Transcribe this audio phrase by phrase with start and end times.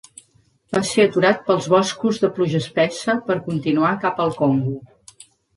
[0.75, 4.77] Va ser aturat pels boscos de pluja espessa per continuar cap al Congo.